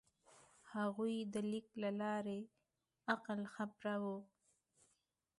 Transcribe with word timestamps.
هغوی 0.73 1.15
د 1.33 1.35
لیک 1.51 1.67
له 1.83 1.91
لارې 2.01 2.39
عقل 3.13 3.39
خپراوه. 3.53 4.17